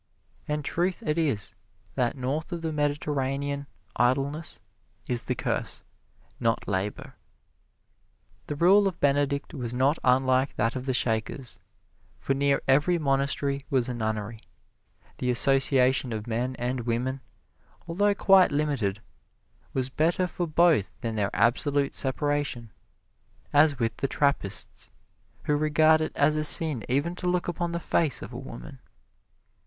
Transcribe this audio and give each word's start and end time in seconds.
And 0.47 0.65
truth 0.65 1.03
it 1.05 1.19
is, 1.19 1.53
that 1.93 2.17
north 2.17 2.51
of 2.51 2.63
the 2.63 2.71
Mediterranean 2.73 3.67
idleness 3.95 4.59
is 5.05 5.21
the 5.21 5.35
curse, 5.35 5.83
not 6.39 6.67
labor. 6.67 7.13
The 8.47 8.55
rule 8.55 8.87
of 8.87 8.99
Benedict 8.99 9.53
was 9.53 9.75
not 9.75 9.99
unlike 10.03 10.55
that 10.55 10.75
of 10.75 10.87
the 10.87 10.95
Shakers, 10.95 11.59
for 12.17 12.33
near 12.33 12.63
every 12.67 12.97
monastery 12.97 13.63
was 13.69 13.89
a 13.89 13.93
nunnery. 13.93 14.39
The 15.19 15.29
association 15.29 16.11
of 16.13 16.25
men 16.25 16.55
and 16.57 16.79
women, 16.87 17.21
although 17.87 18.15
quite 18.15 18.51
limited, 18.51 19.01
was 19.71 19.89
better 19.89 20.25
for 20.25 20.47
both 20.47 20.91
than 21.01 21.15
their 21.15 21.29
absolute 21.31 21.93
separation, 21.93 22.71
as 23.53 23.77
with 23.77 23.97
the 23.97 24.07
Trappists, 24.07 24.89
who 25.43 25.55
regard 25.55 26.01
it 26.01 26.11
as 26.15 26.35
a 26.35 26.43
sin 26.43 26.83
even 26.89 27.13
to 27.17 27.29
look 27.29 27.47
upon 27.47 27.71
the 27.71 27.79
face 27.79 28.23
of 28.23 28.33
a 28.33 28.39
woman. 28.39 28.79